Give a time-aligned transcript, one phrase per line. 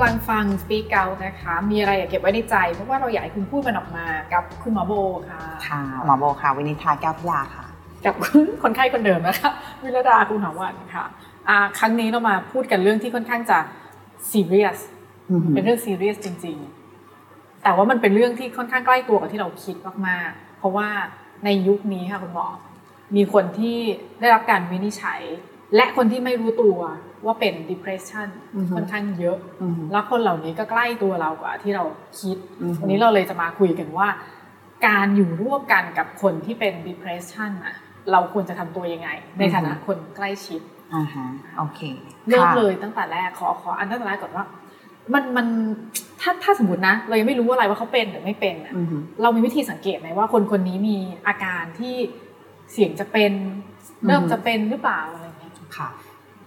[0.00, 4.92] ำลังฟัง Speak Out นะคะ มีอะไรอยากเก็บไว้ในใจ เพราะว่าเราอยากให้คุณพูดมันออกมากับคุณหมอโบ
[5.30, 7.66] ค่ะค่ะหมอโบค่ะวินิธาแก้วพิลาค่ะ
[8.04, 9.50] กับคุณคนไข้คนเดิมนะคะ
[9.82, 11.04] วิรดาคุณหาวันค่ะ
[11.48, 13.58] อ่าครั้งนี้เรามาพูดกันเรื่องที่ค่อนข้างจะ
[14.30, 14.78] serious
[15.54, 16.56] เป็นเรื่อง serious จริง
[17.10, 19.76] ๆ แต่ว่ามันเป็นเรื่องที่ค่อนข้างใกล้ตัวกับที่เราคิด
[20.06, 20.88] มากๆ เพราะว่า
[21.44, 22.46] ในยุคนี้ค่ะคุณหมอ
[23.16, 23.78] มีคนที่
[24.20, 25.20] ได้รับการวินิจฉัย
[25.76, 26.78] และคนที่ไม่รู้ตัว
[27.24, 31.84] ว่าเป็น depression อือฮึค่อนข้างเยอะอืมแล้วคนเหล่านี้ก็ใกล้ตัวเรากว่าที่เรา
[32.20, 34.08] คิดอือฮึวันนี้เราเลยจะมาคุยกันว่า
[34.86, 37.76] การอยู่ร่วมกันกับคนที่เป็น depression อะ
[38.12, 40.60] เราควรจะทำตัวยังไง ในฐานะคนใกล้ชิด
[40.94, 41.26] อ่าฮะ
[41.58, 41.80] โอเค
[42.28, 44.44] เริ่มค่ะเลยตั้งแต่แรกขอขออันตั้งแต่แรกก่อนว่า
[45.14, 45.46] มันมัน
[46.20, 50.96] ถ้าถ้าสมมตินะ เรายังไม่รู้อะไรว่าเขาเป็นหรือไม่เป็นอะอือฮึเรามีวิธีสังเกตไหมว่าคนคนนี้มี
[51.26, 51.94] อาการที่
[52.72, 53.52] เสี่ยงจะเป็นอือ
[54.02, 55.29] ฮึเริ่มจะเป็นหรือเปล่าอะไรเงี้ย
[55.76, 55.88] ค่ะ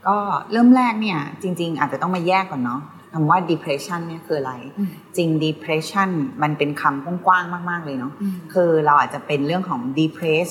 [0.08, 0.18] ก็
[0.52, 2.82] เริ่มแรกเนี่ยจริง ๆ อาจจะต้องมาแยกก่อนเนาะ
[3.14, 6.10] คำว่า depression เนี่ยคืออะไรอืมจริง depression
[6.42, 10.50] มันเป็นคำกว้างๆมาก ๆ เลยเนาะอืมคือเราอาจจะเป็นเรื่องของ depress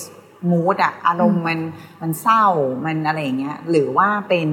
[0.50, 1.58] mood อะอารมณ์มัน
[2.02, 2.44] มันเศร้า
[2.84, 4.48] มันอะไรอย่างเงี้ยหรือว่าเป็น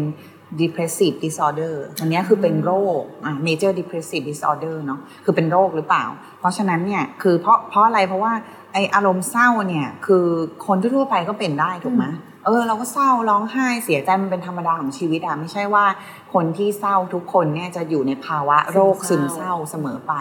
[0.61, 6.05] depressive disorder อันเนี้ยคือเป็นโรคอะ major depressive disorder เนาะคือเป็นโรคหรือเปล่า
[6.39, 8.33] เพราะฉะนั้นเนี่ยคือเพราะเพราะอะไรเพราะว่า
[8.73, 10.25] ไออารมณ์เศร้าเนี่ยคือ
[10.67, 12.05] คนทั่วๆไปก็เป็นได้ถูกไหม
[12.45, 15.85] เออเราก็เศร้าร้องไห้เสียใจมันเป็นธรรมดาของชีวิตอะไม่ใช่ว่า
[16.33, 20.13] คนที่เศร้าทุกคนเนี่ยจะอยู่ในภาวะโรคซึมเศร้าเสมอไป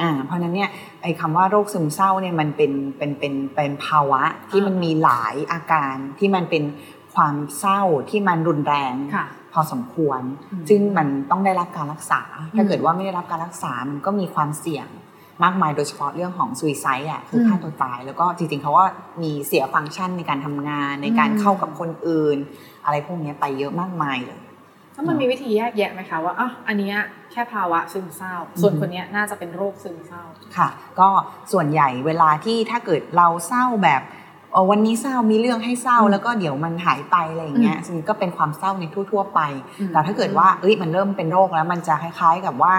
[0.00, 0.70] อ่าเพราะฉะนั้นเนี่ย
[1.02, 6.64] ไอ้คำว่าโรคซึมเศร้าเนี่ยมันเป็นเป็นเป็นเป็นภาวะที่มันมีหลายอาการที่มันเป็น
[7.14, 10.20] ความเศร้าที่มันรุนแรงค่ะ พอสมควร
[10.52, 12.20] อืมซึ่งมันต้องได้รับการรักษา
[12.56, 14.88] ถ้าอืมเกิดว่าไม่ได้รับการรักษา มันก็มีความเสี่ยง
[15.44, 18.86] มากมายโดยเฉพาะเรื่องของซูซายอะคืออมฆ่าตัวตาย แล้วก็จริงๆเขาว่า
[19.22, 22.38] มีเสียฟังก์ชันในการทำงานในการอืมเข้ากับคนอื่น
[22.84, 24.40] อะไรพวกเนี้ยไปเยอะมากมายเลย
[24.94, 26.96] แล้วมันมีวิธีแยกแยะไหมคะว่าอะอันเนี้ย
[27.32, 30.22] แค่ภาวะซึมเศร้า ส่วนอืมคนเนี้ยน่าจะเป็นโรคซึมเศร้า
[30.56, 30.68] ค่ะ
[31.00, 31.08] ก็
[31.52, 34.17] ส่วนใหญ่เวลาที่ถ้าเกิดเราเศร้าแบบเอ่อ
[34.70, 39.40] วันนี้เศร้ามีเรื่องให้เศร้าอืมแล้วก็เดี๋ยวมันหายไปอะไรอย่างเงี้ยซึ่งก็เป็นความเศร้าในทั่ว ๆ ไป
[39.80, 42.74] อืมแต่ถ้าเกิดว่าเอ้ยมันเริ่มเป็นโรคแล้วมันจะคล้าย ๆ กับว่า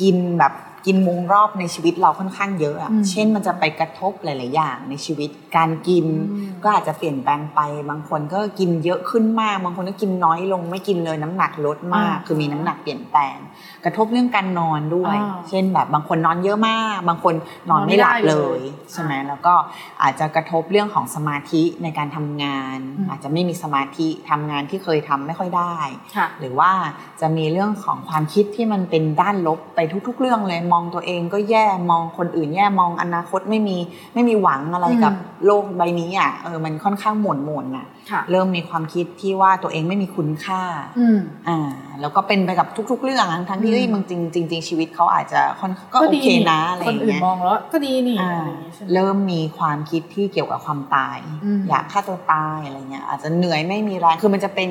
[0.00, 0.52] กินแบบ
[0.86, 13.36] กินวงรอบในชีวิตเราค่อนข้างเยอะอะอืมเช่นมันจะไปกระทบหลาย ๆ อย่างในชีวิต การกินอืมก็อาจจะเปลี่ยนแปลงไป บางคนก็กินเยอะขึ้นมาก บางคนก็กินน้อยลง ไม่กินเลยน้ำหนักลดมากอ่าคือมีน้ำหนักเปลี่ยนแปลง
[13.84, 17.34] กระทบเรื่องการนอนด้วยอ่าเช่นแบบบางคนนอนเยอะมาก บางคน
[17.70, 18.62] นอนไม่หลับนอนไม่ได้เลเลยย
[18.92, 19.54] ใช่ไหมอ่าแล้วก็
[20.02, 25.76] อาจจะกระทบเรื่องของสมาธิในการทำงานอืมอาจจะไม่มีสมาธิทำงานที่เคยทำไม่ค่อยได้
[26.16, 26.72] ค่ะหรือว่า
[27.20, 33.76] จะมีเรื่องของความคิดที่มันเป็นด้านลบไปทุก ๆ เรื่องเลยมองตัวเองก็แย่มองคนอื่นแย่มองอนาคตไม่มี
[34.14, 40.62] ไม่มีหวังอะไรกับอืมโลกใบนี้อะเออมันค่อนข้างหม่นหม่นๆอะค่ะ เริ่มมีความคิดที่ว่าตัวเองไม่มีคุณค่า
[40.98, 41.18] อืม
[41.48, 41.58] อ่า
[42.00, 54.68] แล้วก็เป็นไปกับทุก ๆ เรื่องทั้งที่อืมเอ้ยบางจริงจริงๆชีวิตเขาอาจจะค่อนก็โอดีเคนะอะไรอคนย่างอื่นเงี้ยมองแล้วก็ดีนี่อ่าอะไรอย่างงี้ใช่ไหมเริ่มมีความคิดที่เกี่ยวกับความตายอืมอยากฆ่าตัวตายอะไรเงี้ยอาจจะเหนื่อยไม่มีแรงคือมันจะเป็น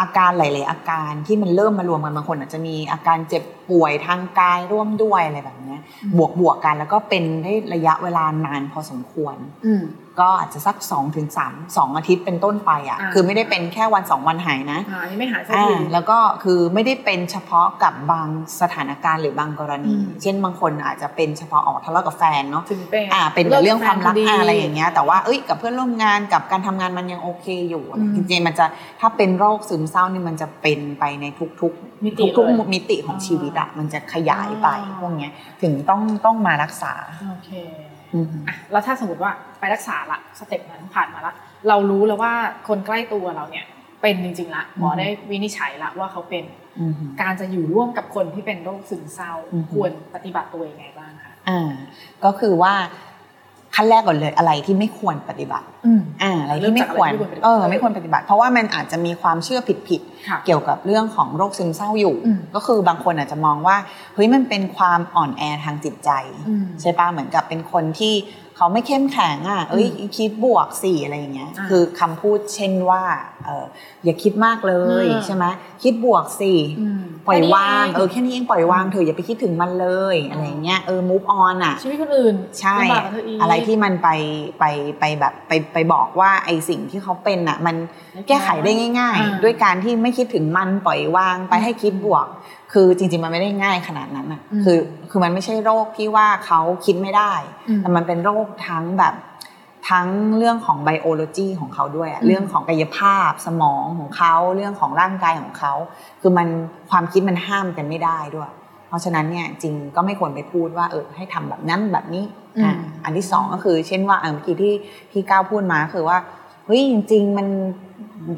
[0.00, 9.36] อาการหลาย ๆ อาการที่มันเริ่มมารวมกันบางคนอาจจะมีอาการเจ็บป่วยทางกายร่วมด้วยอะไรแบบเนี้ยอืมบวกบวกๆกันแล้วก็เป็นได้ระยะเวลานานพอสมควร
[9.66, 9.82] อืม
[10.20, 18.28] ก็อาจจะสัก2อถึงสามสองอาทิตย์เป็นต้นไปอะอ่าคือไม่ได้เป็นแค่วันสองวันหายนะอ่าอันนี้ไม่หายสักอ่าทีแล้วก็คือไม่ได้เป็นเฉพาะกับบาง
[18.60, 28.66] สถานการณ์หรือบางกรณีอืมเช่นบางคนอาจจะเป็นเฉพาะออกทะเลาะกับแฟนเนาะถึงเป็นอ่าเป็นเรื่องความรักเลิกแฟนพอดีอ่าอะไรอย่างเงี้ยแต่ว่าเอ้ยกับเพื่อนร่วมงานกับการทำงานมันยังโอเคอยู่อืมจริงๆมันจะ
[29.00, 31.24] ถ้าเป็นโรคซึมเศร้านี่มันจะเป็นไปใน
[31.60, 36.92] ทุกๆมิติทุกเลยๆมิติของอ่าชีวิตอะมันจะขยายไปอ่าพวกเนี้ยถึงต้องต้องมารักษา
[37.30, 37.97] โอเคอืมอะ
[38.72, 41.32] แล้วถ้าสมมติว่าไปรักษาละสเต็ปนั้นผ่านมาละ
[41.68, 42.32] เรารู้แล้วว่า
[42.68, 43.66] คนใกล้ตัวเราเนี่ย
[44.02, 46.44] เป็นจริงๆละหมออืมได้วินิจฉัยละว่าเขาเป็น
[46.80, 51.70] อืมการจะอยู่ร่วมกับคนที่เป็นโรคซึมเศร้าอืมควรปฏิบัติตัวยังไงบ้างคะอ่า
[52.24, 52.74] ก็คือว่า
[53.74, 63.76] ขั้นแรกก่อนเลยอะไรที่ไม่ควรปฏิบัติอืมอ่าอะไรที่ไม่ควรเริ่มจากอะไรที่ไม่ควรปฏิบัติเออไม่ควรปฏิบัติ เพราะว่ามันอาจจะมีความเชื่อผิดๆค่ะเกี่ยวกับเรื่องของโรคซึมเศร้าอยู่อืมก็คือบางคนอาจจะมองว่า
[64.14, 66.10] เฮ้ยมันเป็นความอ่อนแอทางจิตใจ
[66.48, 68.14] อืมใช่ปะเหมือนกับเป็นคนที่
[68.60, 69.86] เขาไม่เข้มแข็งอะเอ้ย
[70.18, 73.02] คิดบวกสิอะไรอย่างเงี้ยอ่าคือคำพูดเช่นว่า
[73.44, 73.66] เออ
[74.04, 74.74] อย่าคิดมากเล
[75.04, 75.44] ยอ่าใช่ไหม
[75.82, 84.08] คิดบวกสิอืมปล่อยวางแค่นี้เออแค่นี้เองปล่อยวางเถอะอย่าไปคิดถึงมันเลยอะไรอย่างเงี้ยเออ move on อะชีวิตคนอื่นใช่ลำบากกับเธออีกอะไรที่มันไป
[84.58, 84.64] ไป
[85.00, 87.76] ไปแบบไปไปบอกว่าไอสิ่งที่เขาเป็นอะมัน
[88.28, 92.26] แก้ไขได้ง่ายอ่าๆด้วยการที่ไม่คิดถึงมันปล่อยวางไปให้คิดบวก
[92.72, 94.78] คือจริงๆมันไม่ได้ง่ายขนาดนั้นอะอืมคือ
[95.10, 97.32] คือมันไม่ใช่โรคที่ว่าเขาคิดไม่ได้
[97.68, 99.14] อืมแต่มันเป็นโรคทั้งแบบ
[99.90, 105.72] ทั้งเรื่องของไบโอโลจีของเขาด้วยอะอืมเรื่องของกายภาพสมองของเขาเรื่องของร่างกายของเขา
[106.20, 106.48] คือมัน
[106.90, 108.50] ความคิดมันห้ามกันไม่ได้ด้วย
[108.88, 112.24] เพราะฉะนั้นเนี่ยจริงก็ไม่ควรไปพูดว่าเออให้ทำแบบนั้นแบบนี้
[112.56, 112.74] อืมอ่า
[113.04, 114.74] อันที่สองก็คือ เช่นว่าเออเมื่อกี้ที่
[115.10, 116.18] พี่ก้าวพูดมาคือว่า
[116.68, 117.48] เฮ้ยจริง ๆ มัน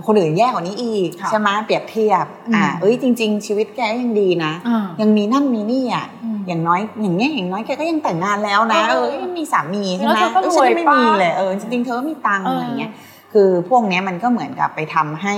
[0.06, 12.92] คนอื่นแย่กว่านี้อีกค่ะใช่ไหมเปรียบเทียบอืมอ่าเอ้ยจริง ๆ ชีวิตแกยังดีนะอ่ายังมีนั่นมีนี่อะอืมอย่างน้อยอย่างเงี้ยอย่างน้อยแกก็ยังแต่งงานแล้วนะเอเอออยังมีสามีใช่ไหมแล้วเธอก็เออฉันรวยไม่ปะมีเลยเออจริงๆเธอก็มีตังค์เออออะไรเงี้ย
[13.32, 15.36] คือพวกเนี้ยมันก็เหมือนกับไปทำให้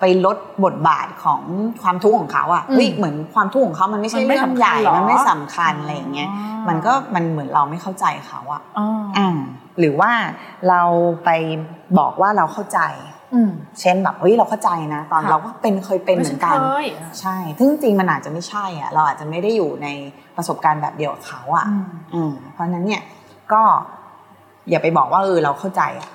[0.00, 1.40] ไปลดบทบาทของ
[1.82, 8.86] ความทุกข์ของเขาอะอืมเฮ้ยเหมือนความทุกข์ของเขามันไม่ใช่มันไม่เรื่องสำคัญใหญ่เหรอมันไม่สำคัญอะไรอย่างเงี้ยอ๋อมันก็มันเหมือนเราไม่เข้าใจเขาอะอ๋อ
[9.18, 9.38] อ่า
[9.78, 10.12] หรือว่า
[10.68, 10.82] เรา
[11.24, 11.30] ไป
[11.98, 12.80] บอกว่าเราเข้าใจ
[13.34, 13.50] อืม
[13.80, 16.86] เช่นแบบเฮ้ยเราเข้าใจนะ ตอนค่ะเราก็เป็นเคยเป็นเหมือนกันเคย
[17.20, 19.88] ใช่ซึ่งจริงๆมันอาจจะไม่ใช่อะเราอาจจะไม่ได้อยู่ใน
[20.36, 21.84] ประสบการณ์แบบเดียวกับเขาอะอืม
[22.14, 23.02] อืมเพราะฉะนั้นเนี่ย
[23.52, 23.62] ก็
[24.70, 26.10] อย่าไปบอกว่าเออเราเข้าใจอะ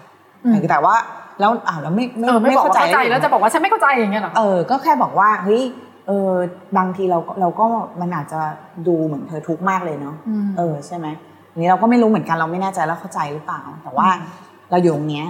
[0.46, 0.96] อืมแต่ว่า
[1.40, 5.64] แล้วอ้าวแล้วไม่เออไม่บอกว่าเข้าใจได้ยังไงแล้วจะบอกว่าฉันไม่เข้าใจอย่างเงี้ยเหรอเออก็แค่บอกว่าเฮ้ย
[6.08, 6.34] เออ
[6.78, 7.66] บางทีเราก็เราก็
[8.02, 8.40] มันอาจจะ
[8.88, 10.16] ดูเหมือนเธอทุกข์มากเลยเนาะ
[10.46, 11.29] มเออใช่ไหมอั
[11.60, 14.28] นนี้เราก็ไม่รู้เหมือนกันเราไม่แน่ใจแล้วเข้าใจหรือเปล่า แต่ว่าอืม
[14.72, 15.28] เราอยู่ตรงเนี้ย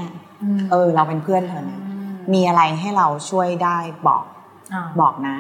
[0.58, 1.80] มเออ เราเป็นเพื่อนเธอนะ
[2.10, 3.78] มมีอะไรให้เราช่วยได้
[4.08, 4.24] บอก
[4.74, 5.36] อ่าบอกนะ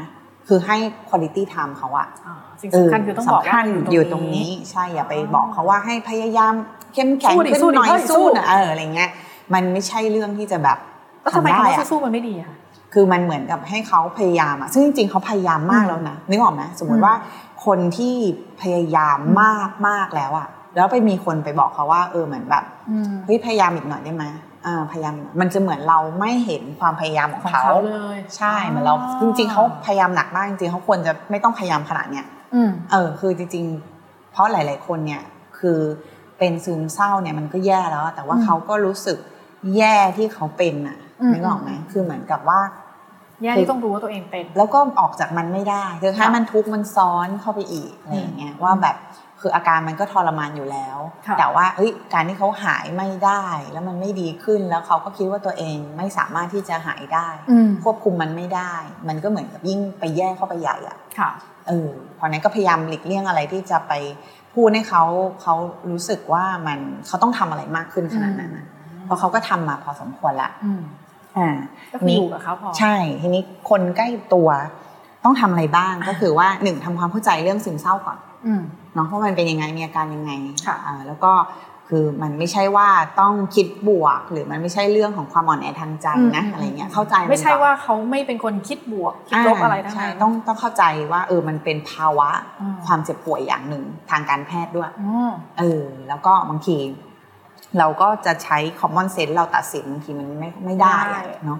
[0.47, 0.77] คือให้
[1.09, 6.53] quality time เขาอะอ่าสิ่งสำคัญคือต้องบอกว่าสำคัญอยู่ตรงนี้ ใช่อย่าไปบอกเขาว่าให้พยายาม
[6.94, 9.09] เข้มแข็งสู้ดิขึ้นสู้ดิหน่อยเฮ้ยสู้สู้นะเอออะไรเงี้ย
[9.53, 10.77] มันไม่ใช่เรื่องที่จะแบบ
[11.21, 12.57] แล้วทำไมทำคำได้ว่าอะสู้ๆมันไม่ดีอะคะ
[12.94, 17.13] คือมันเหมือนกับให้เขาพยายามอะซึ่งจริงๆเขาพยายามมากแล้วนะนึกออกไหมสมมอืติมว่า
[17.65, 18.15] คนที่
[18.62, 24.25] พยายามมากมากแล้วอะ แล้วไปมีคนไปบอกเขาว่า เออเหมือนแบบอืมเฮ้ยพยายามอีกหน่อยได้ไหม
[24.66, 33.66] อ่าพยายามอีกหน่อยมันจะเหมือนเราไม่เห็นความพยายามของของเขาเขาเลยใช่เหมือนเราจริง ๆเขาพยายามหนักมากจริงๆเขาควรจะไม่ต้องพยายามขนาดเนี้ยอืมเออ คือจริง
[34.00, 35.21] ๆ เพราะหลาย ๆ คนเนี่ย
[35.60, 35.80] คือ
[36.39, 39.18] เป็นซึมเศร้าเนี่ยมันก็แย่แล้วอะแต่ว่าอืมเขาก็รู้สึก
[39.77, 42.60] แย่ที่เขาเป็นอะอืมนึกออกไหมคือเหมือนกับว่า
[43.44, 48.95] แย่ที่ต้องรู้ว่าตัวเองเป็น แล้วก็ออกจากมันไม่ได้คือถ้าค่ะมันทุกข์มันซ้อนเข้าไปอีกอะไรอย่างเงี้ยว่าแบบ
[49.41, 50.97] คืออาการมันก็ทรมานอยู่แล้ว
[51.27, 58.74] ค่ะแต่ว่าเอ้ยการที่เขาหายไม่ได้ แล้วมันไม่ดีขึ้นแล้วเขาก็คิดว่าตัวเองไม่สามารถที่จะหายได้อืมควบคุมมันไม่ได้
[59.07, 61.30] มันก็เหมือนกับยิ่งไปแย่เข้าไปใหญ่อะค่ะ
[61.68, 63.94] เออเพราะนั้นก็พยายามหลีกเลี่ยงอะไรที่จะไป
[64.56, 65.03] พูดให้เขา
[65.41, 65.56] เขา
[65.91, 68.65] รู้สึกว่ามันเขาต้องทำอะไรมากขึ้นขนาดนั้นนะ
[69.06, 70.81] เพราะเขาก็ทำมาพอสมควรละอืม
[71.38, 71.50] อ่า
[71.91, 74.50] ก็คืออยู่กับเขาพอใช่ทีนี้คนใกล้ตัว
[75.24, 80.31] ต้องทำอะไรบ้างก็คือว่าหนึ่งทำความเข้าใจเรื่องซึมเศร้าก่อนอืมเนาะว่ามันเป็นยังไงมีอาการยังไง
[80.66, 81.34] ค่ะอ่าแล้วก็
[81.94, 82.88] คือมันไม่ใช่ว่า
[83.19, 86.07] ต้องคิดบวก หรือมันไม่ใช่เรื่องของความอ่อนแอทางใจ
[86.38, 92.30] นะอะไรเงี้ยเข้าใจนไม่ใช่ก่อนว่าเขาไม่เป็นคนคิดบวกคิดลบอะไรทั้งใช่นั้นต้องต้องเข้าใจว่าเออมันเป็นภาวะ
[92.62, 95.30] อืมความเจ็บป่วยอย่างหนึ่งทางการแพทย์ด้วยอ๋อ
[95.60, 96.78] เออแล้วก็บางที
[97.80, 101.60] เราก็จะใช้ common sense เราตัดสินบางทีมันไม่ไม่ได้อะเนาะ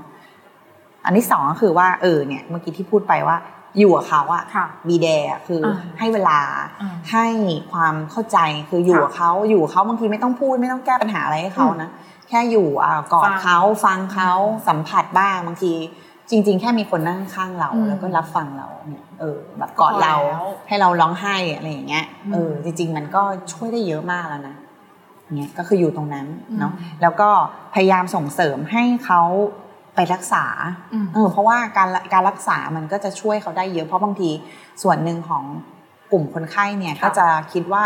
[1.06, 3.38] อันที่สองก็คือว่าเออเนี่ยเมื่อกี้ที่พูดไปว่า
[3.78, 5.08] อยู่กับเขาอะค่ะบีแด
[5.48, 6.40] คืออาให้เวลา
[6.82, 7.26] อ่าให้
[7.72, 8.38] ความเข้าใจ
[8.70, 11.90] คืออยู่ค่ะกับเขาอยู่กับเขาบางทีไม่ต้องพูดไม่ต้องแก้ปัญหาอะไรให้เขานะ
[12.30, 14.32] แค่อยู่อ่ากอฟัดงเขาฟังเขา
[14.68, 15.74] สัมผัสบ้างบางที
[16.30, 23.24] จริง ๆ แค่มีคนนั่งข้างเราอืมแล้วก็รับฟังเราเนี่ยเออแบบกอดเราพอแล้วให้เราร้องไห้อะไรอย่างเงี้ยอืมเออจริง ๆ มันก็
[23.54, 24.56] ช่วยได้เยอะมากแล้วนะ
[25.38, 26.28] เนี่ยก็คืออยู่ตรงนั้น
[26.60, 27.30] เนาะอืมแล้วก็
[27.74, 29.22] พยายามส่งเสริมให้เขา
[30.00, 30.46] ไปรักษา
[30.94, 34.30] อืมเออเพราะว่าการการรักษามันก็จะช่วยเขาได้เยอะเพราะบางที
[34.84, 35.44] ส่วนหนึ่งของ
[36.12, 37.84] กลุ่มคนไข้เนี่ยค่ะก็จะคิดว่า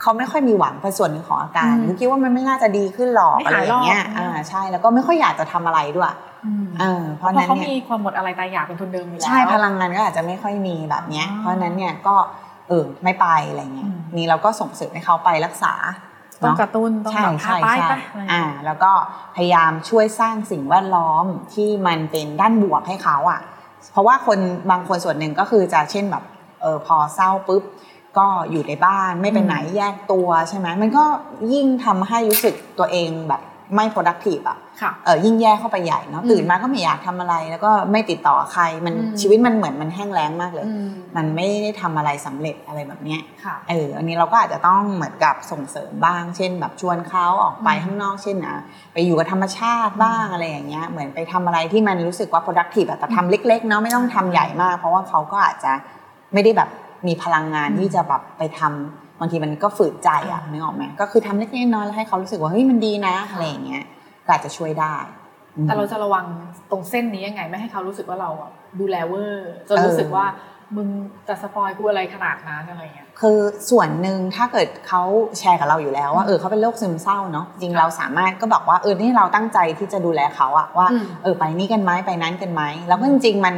[0.00, 6.12] เขาไม่ค่อยมีหวังเป็นส่วนหนึ่งของอาการอืมหรือคิดว่ามันไม่น่าจะดีขึ้นหรอกไม่อะไรหายอย่างเงี้ยหรอกอ่าใช่แล้วก็ไม่ค่อยอยากจะทำอะไรด้วย
[6.46, 12.16] อืมเออเพเพราะราะนั้นเขาเนี่ยมีความหมดอะไรตายอยากเป็นทุนเดิมอยู่แล้วใช่พลังงานก็อาจจะไม่ค่อยมีแบบเนี้ยอ๋อเพราะฉะนั้นเนี่ยก็
[12.68, 15.72] เออไม่ไปอะไรเงี้ยอืมนี่เราก็ส่งเสริมให้เขาไปรักษา
[16.44, 18.92] ต้องเนาะกระตุ้นต้องใช่แบบพาใช่ไปใช่ไปอะไรอย่างอ่าเงี้ยแล้วก็
[19.36, 23.40] พยายามช่วยสร้างสิ่งแวดล้อมที่มันเป็นด้านบวกให้เขาอะ
[23.92, 24.38] เพราะว่าคน
[24.70, 26.24] บางคนส่วนหนึ่งก็คือจะเช่นแบบ
[26.62, 27.62] เออพอเศร้าปุ๊บ
[28.18, 31.04] ก็อยู่ในบ้านไม่ไปไหนแยกตัวใช่ไหมมันก็
[31.52, 33.42] ยิ่งทำให้รู้สึกตัวเองแบบ
[33.74, 48.56] ไม่ productive อะค่ะเออยิ่งแย่เข้าไปใหญ่เนาะอืมตื่นมาก็ไม่อยากทำอะไร แล้วก็ไม่ติดต่อใครมันอืมชีวิตมันเหมือนมันแห้งแล้งมากเลยอืมมันไม่ได้ทำอะไรสำเร็จอะไรแบบเนี้ยค่ะเอออันนี้เราก็อาจจะต้องเหมือนกับส่งเสริมบ้าง เช่น แบบชวนเขาออกไปอืมข้างนอกเช่นอะ
[48.92, 55.72] ไปอยู่กับธรรมชาติบ้างอะไรอย่างเงี้ยเหมือนไปทำอะไรที่มันรู้สึกว่า productive อะแต่ทำเล็กๆเนาะไม่ต้องทำใหญ่มาก เพราะว่าเขาก็อาจจะ
[56.34, 56.68] ไม่ได้แบบ
[57.06, 63.84] มีพลังงานอืมที่จะแบบไปทำ บางทีมันก็ฝืนใจอะนึกออกไหมก็คือทำเล็กๆน้อยๆแล้วให้เขารู้สึกว่าเฮ้ยมันดีนะอะไรอย่างเงี้ย
[64.26, 64.94] ก็อาจจะช่วยได้
[65.56, 66.24] อืมแต่เราจะระวัง
[66.70, 68.50] ตรงเส้นนี้ยังไง ไม่ให้เขารู้สึกว่าเราอะ
[68.80, 70.26] ดูแลเวอร์จนเออรู้สึกว่า
[70.76, 70.88] มึง
[71.28, 73.38] จะ spoil กูอะไรขนาดนั้นอะไรเงี้ยคือ
[73.70, 75.02] ส่วนหนึ่งถ้าเกิดเขา
[75.38, 83.54] แชร์กับเราอยู่แล้วว่าอืมเออเขาเป็นโรคซึมเศร้าเนาะจริงเราสามารถก็บอกว่าเออนี่เราตั้งใจที่จะดูแลเขาอะว่าอืมเออไปนี่กันไหมไปนั้นกันไหมแล้วก็จริงๆมัน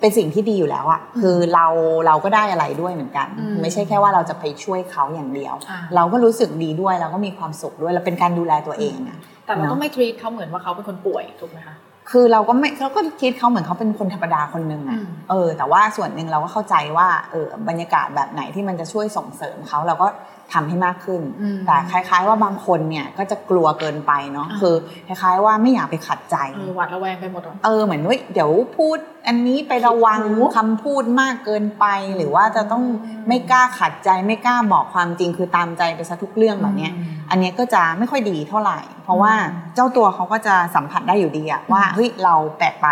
[0.00, 1.66] เป็นสิ่งที่ดีอยู่แล้วอะคือเรา
[2.06, 11.76] เราก็ได้อะไรด้วยเหมือนกันอืมไม่ใช่แค่ว่าเราจะไปช่วยเขาอย่างเดียวอ่าเราก็รู้สึกดีด้วยเราก็มีความสุขด้วยแล้วเป็นการดูแลตัวเองอะแต่เราเนอะต้องไม่ treat เขาเหมือนว่าเขาเป็นคนป่วยถูกไหมคะ
[12.10, 20.08] คือเราก็ไม่เราก็คิดเขาเหมือนเขาเป็นคนธรรมดาคนหนึ่งอือะมเออ แต่ว่าส่วนหนึ่งเราก็เข้าใจว่าเออบรรยากาศแบบไหนที่มันจะช่วยส่งเสริมเขาเราก็
[20.54, 24.74] ทำให้มากขึ้นอืมแต่คล้าย ๆ ว่าบางคนเนี่ยก็จะกลัวเกินไปเนาะอ่าคือ
[25.06, 28.98] คล้ายๆว่าไม่อยากไปขัดใจเออหวาดระแวงไปหมดเลยเออเหมือนว่าเดี๋ยวพูด
[29.28, 31.84] อันนี้ไประวังผิดหูคำพูดมากเกินไป
[32.16, 36.92] หรือว่าจะต้องอืมไม่กล้าขัดใจไม่กล้าบอกความจริงคือตามใจไปซะทุกเรื่องแบบเนี้ย
[37.30, 42.88] อันเนี้ยก็จะไม่ค่อยดีเท่าไหร่ เพราะว่าอืมเจ้าตัวเขาก็จะสัมผัสได้อยู่ดีอะว่าเฮ้ยเราแปลกไป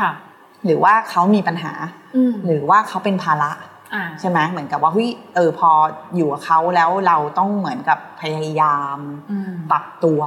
[0.00, 0.10] ค่ะ
[0.64, 1.72] หรือว่าเขามีปัญหา
[2.16, 3.50] อืมหรือว่าเขาเป็นภาระ
[3.94, 5.70] อ่าใช่ไหมเหมือนกับว่าเฮ้ยเออพอ
[6.16, 8.98] อยู่กับเขาแล้วเราต้องเหมือนกับพยายาม
[9.30, 10.20] อืมปรับตัว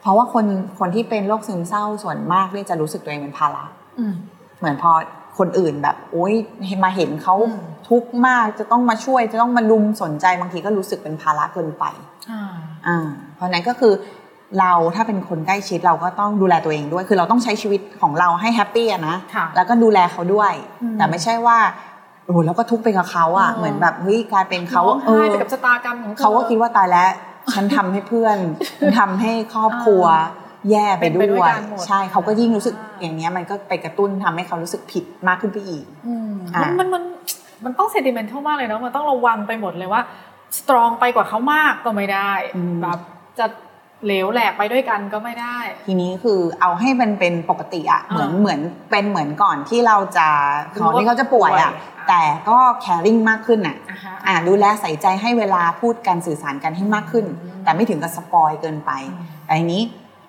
[0.00, 0.46] เพราะว่าคน
[0.78, 3.64] คนที่เป็นโรคซึมเศร้าส่วนมากเนี่ยจะรู้สึกตัวเองเป็นภาระ
[3.98, 4.14] อืม
[4.58, 4.90] เหมือนพอ
[5.38, 6.34] คนอื่นแบบโอ๊ย
[6.84, 11.84] มาเห็นเขาอืมทุกข์มากจะต้องมาช่วยจะต้องมาลุมสนใจบางทีก็รู้สึกเป็นภาระเกินไป
[12.30, 12.42] อ่า
[12.86, 13.92] อ่าเพราะฉะนั้นก็คือ
[14.60, 21.58] เราถ้าเป็นคนใกล้ชิดเราก็ต้องดูแลตัวเองด้วย คือเราต้องใช้ชีวิตของเราให้แฮปปี้อะนะค่ะแล้วก็ดูแลเขาด้วยอืมแต่ไม่ใช่ว่า
[22.24, 27.10] โอ้โหแล้วก็ทุกข์ไปกับเขาอะเออเหมือนแบบเฮ้ยกลายเป็นเขาร้องเอไห้อไปกับชะตากรรมของธอเขาก็คิดว่าตายแล้ว
[27.54, 28.38] ฉันทำให้เพื่อน
[28.80, 30.04] ฉันทำให้ครอบครัว
[30.70, 37.02] แย่ไปเป็นไปด้ด้ววยยกันหมดใช่เขาก็ยิ่งรู้สึกอ่าอย่างเนี้ยมันก็ไปกระตุ้นทำให้เขารู้สึกผิดมากขึ้นไปอีกอืมอะมันมัน
[37.64, 40.02] มันต้องเซนติเมนทัลมากเลยเนาะมันต้องระวังไปหมดเลยว่า
[40.58, 42.98] สตรองไปกว่าเขามากก็ไม่ได้อืมแบบ
[43.38, 43.46] จะ
[44.06, 45.56] เหลวแหลกไปด้วยกันก็ไม่ได้
[45.86, 50.28] ทีนี้คือเอาให้มันเป็นปกติอะอ่าเหมือนเหมือนเป็นเหมือนก่อนที่เราจะ
[50.76, 59.82] รู้ก่อนที่เขาจะป่วยอะป่วยอะแต่ก็ caring มากขึ้นอะอ่าฮะอ่าดูแลใส่ใจให้เวลาพูดกันสื่อสารกันให้มากขึ้นอืมแต่ไม่ถึงกับ spoil เกินไปอืมแต่ทีนี้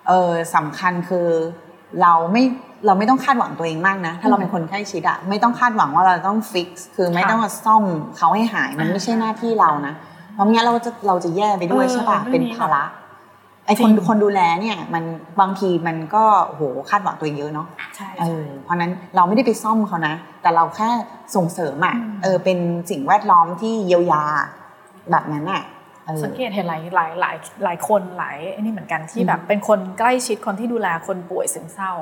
[0.08, 1.28] เออสำคัญคือ
[2.02, 2.42] เราไม่
[2.86, 7.84] เราไม่ต้องคาดหวังตัวเองมากนะ ถ้าเราเป็นคนใกล้ชิดอะไม่ต้องคาดหวังว่าเราต้อง fix คือไม่ค่ะต้องมาซ่อม
[8.16, 9.94] เขาให้หายมันไม่ใช่หน้าที่เรานะ
[10.34, 12.84] เพราะงั้นเราจะเราจะแย่ไปด้วยเออใช่ปะเรื่องเป็นนี้ภาระ
[13.66, 15.04] ไอจริงคนคนดูแลเนี่ยมัน
[15.40, 17.66] บางทีมันก็โหคาดหวังตัวเองเยอะเนาะ
[17.96, 20.88] ใช่เอใช่อเพราะนั้นเราไม่ได้ไปซ่อมเขานะ แต่เราแค่
[21.36, 22.58] ส่งเสริมอะอืมเออเป็น
[22.90, 24.24] สิ่งแวดล้อมที่เยียวยา
[25.10, 25.62] แบบนั้นอะ
[26.06, 31.92] เออสังเกตเห็นหลายหลายหลายหลายคนหลายไอ้นี่เหมือนกันที่อืมแบบเป็นคนใกล้ชิดคนที่ดูแลคนป่วยซึมเศร้า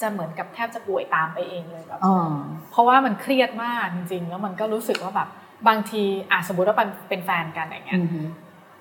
[0.00, 2.30] จะเหมือนกับแทบจะป่วยตามไปเองเลยแบบเออ
[2.70, 5.28] เพราะว่ามันเครียดมากจริงๆ แล้วมันก็รู้สึกว่าแบบ
[5.68, 8.26] บางทีอะสมมติว่าเป็นเป็นแฟนกันอย่างเงี้ยอือหือ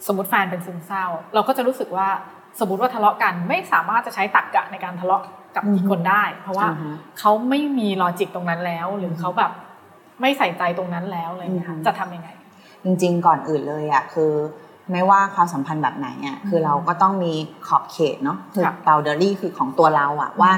[0.08, 2.08] สมมติแฟนเป็นซึมเศร้า เราก็จะรู้สึกว่า
[2.60, 5.24] สมมติว่าทะเลาะกันไม่สามารถจะใช้ตรรกะในการทะเลาะ
[5.56, 9.52] กับอือฮึอีกคนได้ เพราะว่าอ่าฮะเขาไม่มี logic ตรงนั้นแล้ว หรือเขาแบบ
[10.22, 12.30] ไม่ใส่ใจตรงนั้นแล้วอะไรอย่างเงี้ยค่ะอือฮึจะทำยังไง
[12.84, 14.32] จริง ๆ ก่อนอื่นเลยอะคือ
[14.92, 17.34] ไม่ว่าความสัมพันธ์แบบไหนอะคือเราก็ต้องมี
[17.68, 20.52] ขอบเขตเนาะคือค่ะ boundary คือของตัวเราอะว่า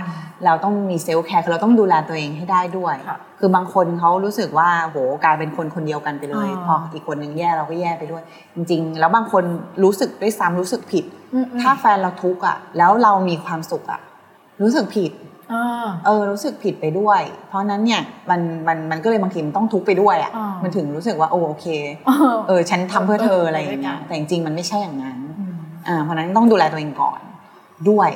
[0.45, 8.23] เราต้องมี self-care คือเราต้องดูแลตัวเองให้ได้ด้วยค่ะคือบางคนเขารู้สึกว่าโหกลายเป็นคนคนเดียวกันไปเลยอ่าพออีกคนนึงแย่เราก็แย่ไปด้วย
[8.55, 9.43] จริง ๆ แล้วบางคน
[9.83, 11.05] รู้สึกด้วยซ้ำรู้สึกผิด
[11.61, 14.01] ถ้าแฟนเราทุกข์อะแล้วเรามีความสุขอะ
[14.61, 15.30] รู้สึกผิดอ่า
[16.05, 21.67] เออรู้สึกผิดไปด้วย เพราะนั้นเนี่ยมันมันมันก็เลยบางทีมันต้องทุกข์ไปด้วยอะอ่ามัมันถึงรู้สึกว่าโอโอเค
[22.47, 25.19] เออฉันทำเพื่อเธออะไรอย่างเงี้ยแต่จริงๆมันไม่ใช่อย่างนั้น
[25.51, 25.53] ม
[25.87, 27.19] อ่าเพราะฉะนั้นต้องดูแลตัวเองก่อน
[27.89, 28.09] ด้วย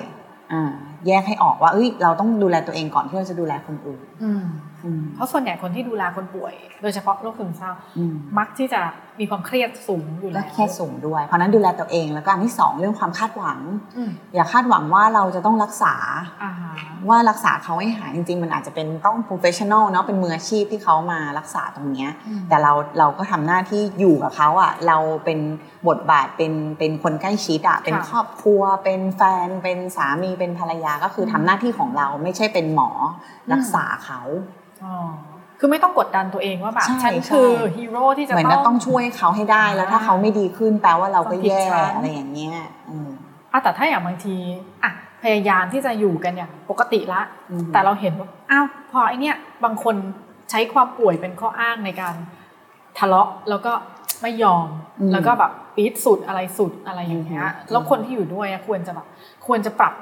[0.52, 0.72] อ่า
[1.08, 4.46] แยกให้ออกว่าเอ้ยเราต้องดูแลตัวเองก่อนที่เราจะดูแลคนอื่นอืมอืม
[5.16, 8.82] เพราะส่วนใหญ่คนที่ดูแลคนป่วย โดยเฉพาะโรคซึมเศร้าอืมมักที่จะ
[9.20, 13.60] มีความเครียดสูงอยู่และแล้วแค่สูงด้วย เพราะฉะนั้นดูแลตัวเองแล้วก็อันที่สองเรื่องความคาดหวัง
[13.98, 15.94] อืมอย่าคาดหวังว่าเราจะต้องรักษา
[16.44, 16.74] อ่าฮะ
[17.10, 25.40] ว่ารักษาเขาให้หายจริงๆ มันอาจจะเป็นต้อง professional เนาะเป็นมืออาชีพที่เขามารักษาตรงเนี้ยอืมแต่เราเราก็ทำหน้าที่อยู่กับเขาอะ่ะเราเป็น
[25.88, 32.90] บทบาทเป็นเป็นคนใกล้ชิดอะ่ะเป็นค่ะครอบครัว เป็นแฟน เป็นสามีเป็นภรรยาก็คือทำหน้าที่ของเราไม่ใช่เป็นหมอ
[33.54, 34.22] รักษาเขา
[34.75, 34.75] อ๋อ
[35.60, 42.58] คือไม่ต้องกดดันตัวเองว่าแบบใช่ฉันใช่คือฮีโร่ที่จะเหมือนต้เราองต้องช่วยเขาให้ได้แล้วถ้าเขาไม่ดีขึ้นแปลว่าเราก็แย่ความผิดฉันอะไรอย่างเงี้ย
[42.90, 43.10] อืม
[43.52, 44.36] อะแต่ถ้าอย่างบางที
[44.84, 44.92] อะ
[45.24, 49.96] พยายามที่จะอยู่กันอย่างปกติละอืมแต่เราเห็นว่าอ้าวพอไอเนี้ยบางคน
[50.52, 52.16] ใช้ความป่วยเป็นข้ออ้างในการ
[53.00, 53.74] ทะเลาะแล้วก็
[54.22, 54.68] ไม่ยอม
[55.00, 59.08] อืมแล้วก็แบบปี๊ดสุดอะไรสุดอะไรอย่างเงี้ยอืมแล้วคนที่อยู่ด้วยอะควรจะแบบ
[59.48, 59.94] ควรจะปรับ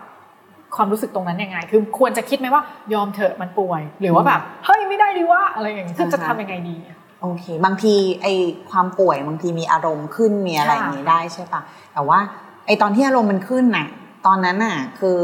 [0.75, 2.63] ความรู้สึกตรงนั้นยังไง คือควรจะคิดไหมว่า
[2.93, 8.27] ยอมเถอะมันป่วย หรือว่าแบบเฮ้ยไม่ได้ดีวะอะไรอย่างเงี้ยจะทำยังไงดีอะโอเค บางทีไอ
[8.71, 11.61] ความป่วยบางทีมีอารมณ์ขึ้นมีอะไรอย่างนี้ได้ใช่ปะ
[11.93, 12.19] แต่ว่า
[12.67, 13.87] ไอตอนที่อารมณ์มันขึ้นน่ะ
[14.27, 15.19] ตอนนั้นน่ะคือ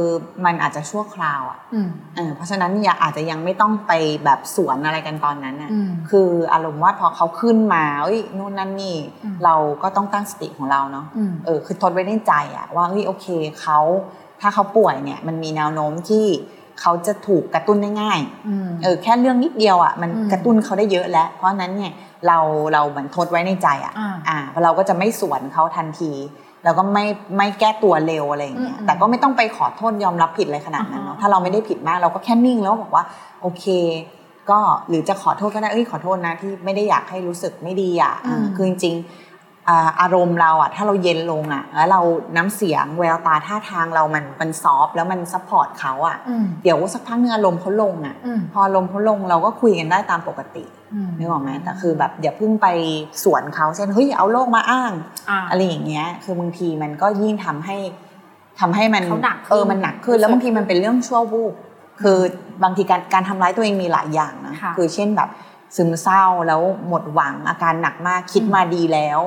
[0.45, 3.91] มันอาจจะชั่วคราวอะอืมเออเพราะฉะนั้นอย่าอาจจะยังไม่ต้องไป
[4.25, 13.27] แบบสวนอะไรกันตอนนั้นน่ะอืมคืออารมณ์ว่าพอเขาขึ้นมาเอ้ยนู่นนั่นนี่อืมเราก็ต้องตั้งสติของเราเนาะอืมเออคือทดไว้ในใจอะว่าเฮ้ยโอเค
[13.61, 13.79] เขา
[14.41, 16.25] ถ้าเขาป่วยเนี่ยมันมีแนวโน้มที่
[16.81, 21.93] เขาจะถูกกระตุ้นได้ง่ายอืมเออแค่เรื่องนิดเดียวอะมันอืมกระตุ้นเขาได้เยอะแล้ว เพราะฉะนั้นเนี่ย
[22.27, 22.39] เรา
[22.73, 26.11] เราเหมือนทดไว้ในใจอะอ่าอ่าเราก็จะไม่สวนเขาทันที
[26.63, 27.05] แล้วก็ไม่
[27.37, 33.03] ไม่แก้ตัวเร็วอะไรอย่างเงี้ยอืมแต่ก็ไม่ต้องไปขอโทษยอมรับผิดอะไรขนาดนั้นเนาะอ่าฮะถ้าเราไม่ได้ผิดมากเราก็แค่นิ่งแล้วบอกว่า
[33.41, 33.65] โอเค
[34.49, 39.28] ก็หรือจะขอโทษก็ได้เอ้ยขอโทษนะที่ไม่ได้อยากให้รู้สึกไม่ดีอะอ่าคือจริงๆ
[39.69, 42.01] อ่าอารมณ์เราอะถ้าเราเย็นลงอะแล้วเรา
[42.35, 52.67] น้ำเสียงแววตาท่าทางเรามันมัน soft แล้วมัน support เขาอะอืมเดี๋ยวสักพักนึงอารมณ์เขาลงอะอืมพออารมณ์เขาลงเราก็คุยกันได้ตามปกติอืมนึกออกไหมแต่คือแบบอย่าเพิ่งไป
[53.23, 54.91] สวนเขาเช่นเฮ้ยเอาโรคมาอ้าง
[55.29, 57.77] อ่าอะไรอย่างเงี้ย คือบางทีมันก็ยิ่งทำให้
[58.59, 61.53] ทำให้มันเขาหนักขึ้นเออมันหนักขึ้นแล้วบางทีมันเป็นเรื่องชั่ววูบ
[62.01, 62.19] คือ
[62.63, 65.29] บางทีการการทำร้ายตัวเองมีหลายอย่างนะค่ะคือเช่นแบบ
[65.75, 69.19] ซึมเศร้าแล้วหมดหวังอาการหนักมากคิดอืมมาดีแล้ว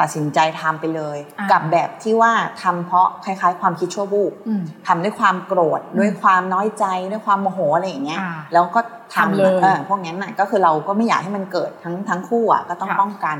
[0.00, 8.80] ตัดสินใจทำไปเลยอ่ากักับแบบที่ว่าทำเพราะคล้ายๆ ความคิดชั่ววูบอืมทำด้วยความโกรธอืมด้วยความน้อยใจด้วยความโมโหอะไรอย่างเงี้ยอ่าแล้วก็
[9.14, 13.38] ทำทำเลยเออพวกนั้นน่ะก็คือเราก็ไม่อยากให้มันเกิดทั้งทั้งคู่อะก็ต้องค่ะป้องกัน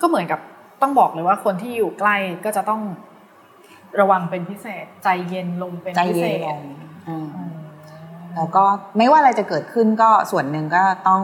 [0.00, 0.40] ก็เหมือนกับ
[0.82, 2.80] ต้องบอกเลยว่าคนที่อยู่ใกล้ก็จะต้อง
[4.00, 6.60] ระวังเป็นพิเศษ ใจเย็นลงเป็นใจพิเศเย็นษลง
[7.08, 7.52] อืมอืม
[8.36, 8.64] แล้วก็
[8.98, 11.22] ไม่ว่าอะไรจะเกิดขึ้นก็ส่วนหนึ่งก็ต้อง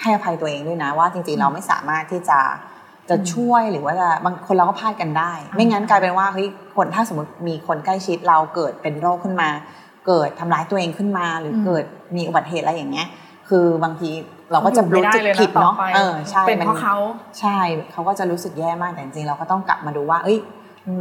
[0.00, 2.38] ให้อภัยตัวเองด้วยนะว่าจริงๆเราไม่สามารถที่จะ
[3.10, 6.46] จะช่วยหรือว่าจะบางคนเราก็พลาดกันได้ ไม่งั้นกลายเป็นว่าเฮ้ย
[6.76, 9.48] คนถ้าสมมติมีคนใกล้ชิดเราเกิดเป็นโรคขึ้นมา
[10.06, 11.84] เกิดทำร้ายตัวเองขึ้นมา หรือเกิด
[12.16, 13.08] มีอุบัติเหตุอะไรอย่างเงี้ย
[13.48, 14.10] คือบางที
[14.52, 16.96] เราก็จะอยู่รู้ไม่ได้สึกเลยนะผิดเนาะต่อไปเออใช่เป็นมัเพราะเขา
[17.40, 17.58] ใช่
[17.92, 20.38] เขาก็จะรู้สึกแย่มากแต่จริงๆเราก็ต้องกลับมาดูว่า เอ้ย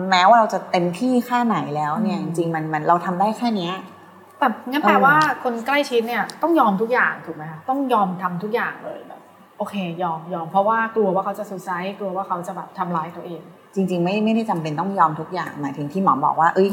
[0.10, 3.74] แม้ว่าเราจะเต็มที่แค่ไหนแล้วเนี่ยอืจมริงๆมันมันเราทำได้แค่เนี้ย
[4.40, 9.17] แต่งั้นแปลเออว่าคนใกล้ชิดเนี่ยต้องยอมทุกอย่างถูกไหมคะต้องยอมทำทุกอย่างเลยแบบ
[9.58, 13.42] โอเคยอมยอมเพราะว่ากลัวว่าเขาจะซูซายกลัวว่าเขาจะแบบทำร้ายตัวเอง
[13.76, 16.70] จริง ๆ ไม่ไม่ได้จำเป็นต้องยอมทุกอย่างหมายถึงที่หมอบอกว่าเอ้ย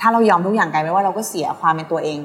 [0.00, 2.18] ถ้าเรายอมทุกอย่างกลายเป็นว่าเราก็เสียความเป็นตัวเอง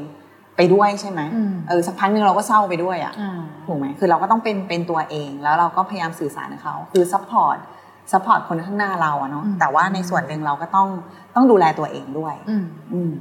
[0.57, 7.57] ไปด้วยใช่ไหมอืมเออสักพักหนึงเราก็เศร้าไปด้วยอะอ่าถูกไหมคือเราก็ต้องเป็นเป็นตัวเองแล้วเราก็พยายามสื่อสารกับเขาคือ support
[8.11, 10.87] support คนข้างหน้าเราอะเนาะอืมแต่ว่าในส่วนหนึ่งเราก็ต้อง
[11.35, 12.35] ต้องดูแลตัวเองด้วย
[12.93, 13.11] อืม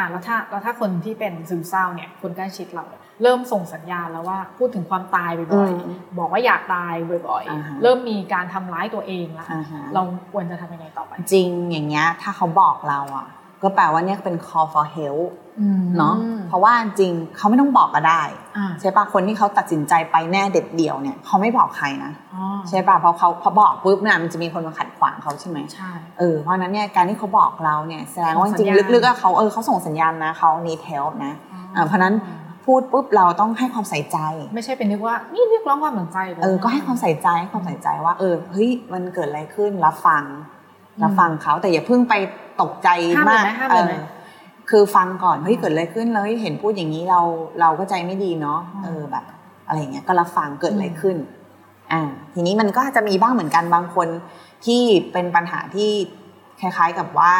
[0.00, 6.94] อืมอะแล้วถ้าแล้วถ้าคนที่เป็นซึมเศร้าเนี่ยคนใกล้ชิดเราเนี่ยเริ่มส่งสัญญาณแล้วว่าพูดถึงความตายบ่อยอืมๆบอกว่าอยากตาย
[7.28, 13.28] บ่อยอ่าฮะๆเริ่มมีการทำร้ายตัวเองละอ่าฮะเราควรจะทำยังไงต่อไป จริงอย่างเงี้ยถ้าเขาบอกเราอะ
[13.62, 15.30] ก็แปลว่าเนี่ยเป็น call for help
[15.98, 16.14] เนาะ
[16.48, 18.22] เพราะว่าจริงเขาไม่ต้องบอกก็ได้
[18.56, 31.34] อ่าใช่ปะคนที่เขาตัดสินใจไปแน่เด็ดเดี่ยวเนี่ยเขาไม่บอกใครนะอ๋อใช่ปะเพราะเขาพอบอกปุ๊บเนี่ยมันจะมีคนมาขัดขวางเขาใช่ไหมใช่เออเพราะฉะนั้นเนี่ยการที่เขาบอกเราเนี่ยแสดงว่าจส่งสัริญงญาณๆลึกๆอะเขาเออเขาส่งสัญญาณนะเขา need help นะ
[31.76, 32.14] อ่าเพราะฉะนั้น
[32.64, 34.18] พูดปุ๊บเราต้องให้ความใส่ใจ
[34.54, 40.24] ไม่ใช่เป็นนึกว่านี่เรียกร้องความสนใจหรเออก็ให้ความใส่ใจให้ความใส่ใจว่า เออเฮ้ยมันเกิดอะไรขึ้นรับฟัง
[41.02, 42.14] รับฟังเขาแต่อย่าเพิ่งไป
[42.62, 44.18] ตกใจห้ามเลยมากไหมห้ามเลยไหมออ
[44.70, 47.20] คือฟังก่อนเฮ้ยเกิดอะไรขึ้นแล้วเห็นพูดอย่างนี้เรา
[47.60, 49.24] เราก็ใจไม่ดีเนาะเออแบบ
[49.66, 51.16] อะไรอย่างเงี้ยก็รับฟังเกิดอะไรขึ้น
[51.92, 52.02] อ่า
[52.34, 54.08] ทีนี้มันก็จะมีบ้างเหมือนกันบางคน
[54.66, 55.90] ที่เป็นปัญหาที่
[56.60, 57.32] คล้ายๆกับว่า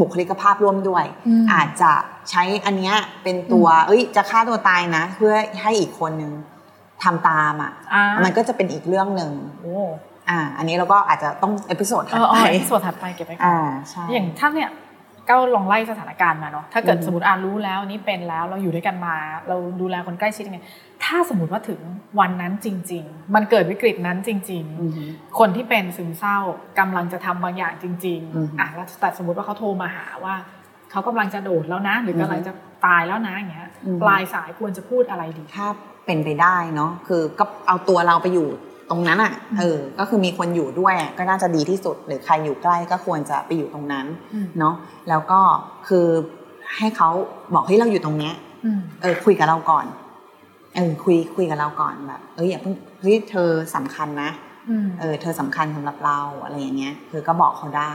[0.00, 1.04] บุคลิกภาพร่วมด้วย
[1.42, 1.92] มอาจจะ
[2.30, 6.32] ใช้อันเนี้ยเป็นตัวเอ้ยจะฆ่าตัวตายนะ เพื่อให้อีกคนนึง
[7.02, 13.58] ทำตามอะอ่ามันก็จะเป็นอีกเรื่องหนึ่งโอ้อ่าอันนี้เราก็อาจจะต้อง episode เอถัดอไปเอาที่ส่วนถัดไปเก็บไว้ก่อนอ่า
[13.90, 14.70] ใช่อย่างถ้าเนี่ย
[15.30, 19.14] ก็ลองไล่สถานการณ์มาเนาะถ้าเกิดอืมสมมติอ่ะรู้แล้วนี่เป็นแล้วเราอยู่ด้วยกันมา
[19.48, 20.60] เราดูแลคนใกล้ชิดยังไง
[21.04, 21.80] ถ้าสมมติว่าถึง
[22.20, 26.38] วันนั้นจริง ๆ มันเกิดวิกฤตนั้นจริงอือฮึๆคนที่เป็นซึมเศร้า
[26.78, 30.34] กำลังจะทำบางอย่างจริงอืมๆอะแล้วแต่สมมติว่าเขาโทรมาหาว่า
[30.90, 32.52] เขากำลังจะโดดแล้วนะ หรือมกำลังจะ
[32.86, 35.66] ตายแล้วนะอย่างเงี้ยอืมปลายสายควรจะพูดอะไรดีถ้า
[36.06, 38.48] เป็นไปได้เนาะคือก็เอาตัวเราไปอยู่
[38.90, 44.74] ตรงนั้นอะอืมเออก็คือมีคนอยู่ด้วยก็น่าจะดีที่สุด หรือใครอยู่ใกล้ก็ควรจะไปอยู่ตรงนั้นอืมเนาะ
[45.08, 45.40] แล้วก็
[45.88, 46.06] คือ
[46.76, 47.08] ให้เขา
[47.54, 49.86] บอกเฮ้ยเราอยู่ตรงเนี้ยอืมเออคุยกับเราก่อน
[50.74, 54.30] เออคุยคุยกับเราก่อนแบบเอ้ยอย่าเพิ่งเฮ้ยเธอสำคัญนะ
[54.70, 57.92] อืมเออ เธอสำคัญสำหรับเราอะไรอย่างเงี้ยคือก็บอกเขาได้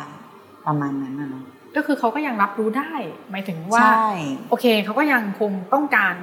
[0.68, 1.46] ประมาณนั้นนะเนาะ
[1.76, 2.92] ก็คือเขาก็ยังรับรู้ได้
[3.32, 4.08] หมายถึงว่าใช่
[4.50, 6.16] โอเคเขาก็ยังคงต้องการ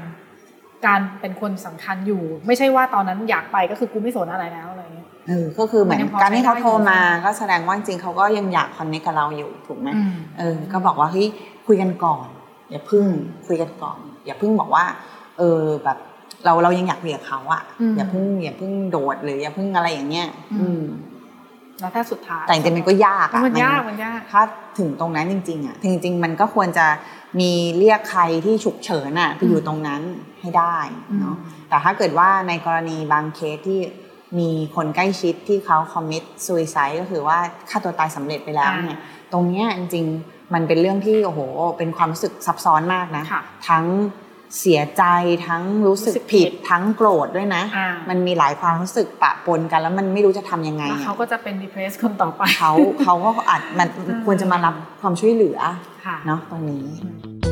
[0.86, 11.28] การเป็นคนสำคัญอยู่ ไม่ใช่ว่าตอนนั้นอยากไปก็คือกูไม่สนอะไรแล้วอะไรเงี้ยเออก็คือเหมือนมันยังพอการที่เขาใช้ได้โทรมาอยู่ก็แสดงว่าจริงๆเขาก็ยังอยากคอนเนคกับเราอยู่ถูกไหมอืมเออก็บอกว่าเฮ้ย
[11.66, 12.26] คุยกันก่อน
[12.70, 13.04] อย่าพึ่ง
[13.46, 14.84] คุยกันก่อน อย่าพึ่งบอกว่า
[15.38, 15.98] เออแบบ
[16.44, 20.82] เราเรายังอยากคุยกับเขาอะอืมอย่าพึ่งอย่าพึ่งโดดหรืออย่าพึ่งอะไรอย่างเงี้ย อืมอืม
[21.80, 24.42] แล้วถ้าสุดท้ายแต่จริงๆมันก็ยากอะมันยากมันยากถ้า
[24.78, 26.86] ถึงตรงนั้นจริง ๆอะจริง ๆ มันก็ควรจะ
[27.40, 30.02] มีเรียกใครที่ฉุกเฉินอะไปอยู่ตรงนั้น
[30.40, 30.76] ให้ได้
[31.20, 31.36] เนาะ
[31.68, 33.80] แต่ถ้าเกิดว่าในกรณีบางเคสที่
[34.38, 37.38] มีคนใกล้ชิดที่เขาคอมมิตซูซายก็คือว่า
[37.70, 39.00] ฆ่าตัวตายสำเร็จไปแล้วอ่าเนี่ย
[39.32, 41.40] ตรงเนี้ยจริงๆมันเป็นเรื่องที่โอ้โห
[41.78, 43.84] เป็นความรู้สึกซับซ้อนมากนะค่ะทั้ง
[44.60, 45.04] เสียใจ
[45.46, 52.72] ทั้งรู้สึกรู้สึกผิผิดดทั้งโกรธด้วยนะอ่ามันมีหลายความรู้สึกปะปนกัน แล้วมันไม่รู้จะทำยังไงแล้วอะเขาก็จะเป็น depressed คนต่อไปเขา
[53.04, 55.58] เขาก็อาจมันอืมควรจะมารับความช่วยเหลือ
[56.06, 57.43] ค่ะเนาะตรงนี้อืม